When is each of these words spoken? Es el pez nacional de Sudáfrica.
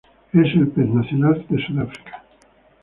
Es 0.33 0.51
el 0.55 0.67
pez 0.69 0.89
nacional 0.89 1.45
de 1.47 1.63
Sudáfrica. 1.63 2.23